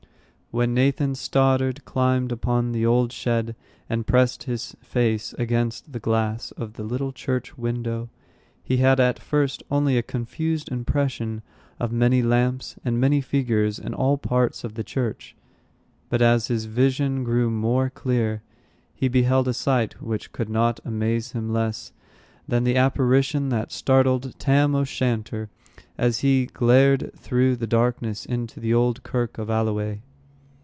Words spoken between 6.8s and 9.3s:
little church window, he had at